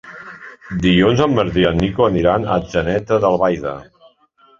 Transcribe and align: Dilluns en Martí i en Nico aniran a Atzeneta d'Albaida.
Dilluns 0.85 1.19
en 1.25 1.35
Martí 1.39 1.61
i 1.63 1.67
en 1.71 1.77
Nico 1.81 2.05
aniran 2.05 2.47
a 2.47 2.57
Atzeneta 2.63 3.21
d'Albaida. 3.27 3.75